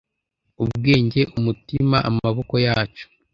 ubwenge 0.63 1.21
umutima, 1.37 1.97
amaboko 2.09 2.53
yacu 2.65 3.05